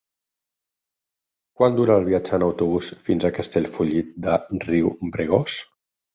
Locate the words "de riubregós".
4.27-5.61